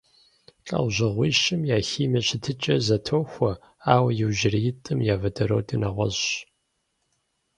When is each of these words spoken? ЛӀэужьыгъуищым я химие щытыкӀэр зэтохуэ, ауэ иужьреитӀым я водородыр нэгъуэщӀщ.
ЛӀэужьыгъуищым 0.67 1.61
я 1.75 1.77
химие 1.89 2.21
щытыкӀэр 2.27 2.79
зэтохуэ, 2.87 3.51
ауэ 3.93 4.11
иужьреитӀым 4.21 4.99
я 5.13 5.15
водородыр 5.21 5.79
нэгъуэщӀщ. 5.81 6.21